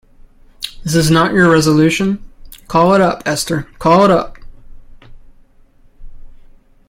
[0.83, 2.27] This is not your resolution;
[2.67, 4.39] call it up, Esther, call it up!